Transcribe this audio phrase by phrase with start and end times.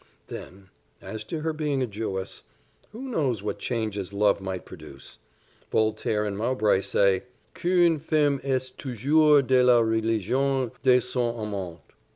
[0.29, 0.69] Then,
[0.99, 2.41] as to her being a Jewess
[2.91, 5.19] who knows what changes love might produce?
[5.71, 11.81] Voltaire and Mowbray say, "qu'une femme est toujours de la religion de son amant."